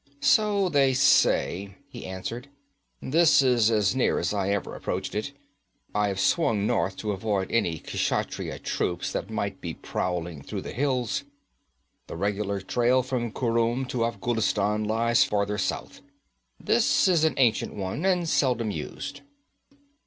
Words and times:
'So 0.19 0.67
they 0.67 0.95
say,' 0.95 1.75
he 1.87 2.07
answered. 2.07 2.47
'This 3.03 3.43
is 3.43 3.69
as 3.69 3.95
near 3.95 4.17
as 4.17 4.33
I 4.33 4.49
ever 4.49 4.73
approached 4.73 5.13
it. 5.13 5.31
I 5.93 6.07
have 6.07 6.19
swung 6.19 6.65
north 6.65 6.97
to 6.97 7.11
avoid 7.11 7.51
any 7.51 7.77
Kshatriya 7.77 8.57
troops 8.63 9.11
that 9.11 9.29
might 9.29 9.61
be 9.61 9.75
prowling 9.75 10.41
through 10.41 10.61
the 10.63 10.73
hills. 10.73 11.23
The 12.07 12.17
regular 12.17 12.61
trail 12.61 13.03
from 13.03 13.31
Khurum 13.31 13.85
to 13.89 14.03
Afghulistan 14.05 14.85
lies 14.85 15.23
farther 15.23 15.59
south. 15.59 16.01
This 16.59 17.07
is 17.07 17.23
an 17.23 17.35
ancient 17.37 17.75
one, 17.75 18.03
and 18.03 18.27
seldom 18.27 18.71
used.' 18.71 19.21